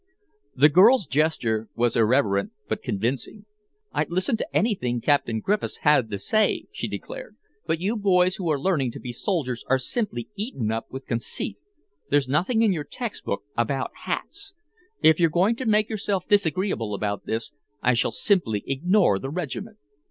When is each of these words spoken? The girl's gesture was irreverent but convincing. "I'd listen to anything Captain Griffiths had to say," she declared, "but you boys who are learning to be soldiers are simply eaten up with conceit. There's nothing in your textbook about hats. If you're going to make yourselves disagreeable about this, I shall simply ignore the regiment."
The 0.55 0.67
girl's 0.67 1.05
gesture 1.05 1.69
was 1.75 1.95
irreverent 1.95 2.53
but 2.67 2.81
convincing. 2.81 3.45
"I'd 3.91 4.09
listen 4.09 4.35
to 4.37 4.47
anything 4.57 4.99
Captain 4.99 5.39
Griffiths 5.41 5.77
had 5.83 6.09
to 6.09 6.17
say," 6.17 6.65
she 6.71 6.87
declared, 6.87 7.35
"but 7.67 7.79
you 7.79 7.95
boys 7.95 8.37
who 8.37 8.49
are 8.49 8.59
learning 8.59 8.93
to 8.93 8.99
be 8.99 9.13
soldiers 9.13 9.63
are 9.69 9.77
simply 9.77 10.27
eaten 10.35 10.71
up 10.71 10.87
with 10.91 11.05
conceit. 11.05 11.57
There's 12.09 12.27
nothing 12.27 12.63
in 12.63 12.73
your 12.73 12.83
textbook 12.83 13.43
about 13.55 13.91
hats. 14.05 14.55
If 15.03 15.19
you're 15.19 15.29
going 15.29 15.55
to 15.57 15.67
make 15.67 15.87
yourselves 15.87 16.25
disagreeable 16.27 16.95
about 16.95 17.27
this, 17.27 17.51
I 17.83 17.93
shall 17.93 18.09
simply 18.09 18.63
ignore 18.65 19.19
the 19.19 19.29
regiment." 19.29 19.77